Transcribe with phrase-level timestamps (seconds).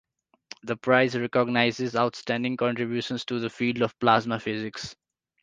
[0.63, 4.95] The prize recognizes outstanding contributions to the field of plasma physics.